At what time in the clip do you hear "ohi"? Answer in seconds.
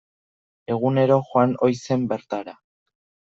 1.67-1.77